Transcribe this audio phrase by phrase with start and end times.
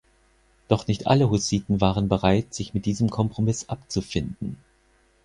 [0.67, 4.57] Doch nicht alle Hussiten waren bereit, sich mit diesem Kompromiss abzufinden.